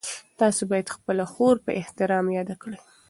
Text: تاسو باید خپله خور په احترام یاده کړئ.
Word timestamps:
تاسو 0.39 0.61
باید 0.71 0.93
خپله 0.95 1.25
خور 1.31 1.55
په 1.65 1.71
احترام 1.81 2.25
یاده 2.37 2.55
کړئ. 2.61 2.79